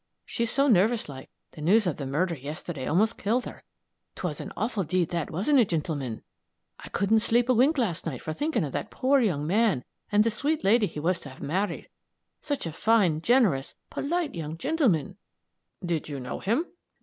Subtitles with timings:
[0.25, 3.61] She's so nervous like, the news of the murder yesterday almost killed her.
[4.15, 6.23] 'Twas an awful deed that, wasn't it, gintlemen?
[6.79, 10.23] I couldn't sleep a wink last night for thinkin' of that poor young man and
[10.23, 11.87] the sweet lady he was to have married.
[12.41, 15.17] Such a fine, generous, polite young gintleman!"
[15.85, 16.65] "Did you know him?"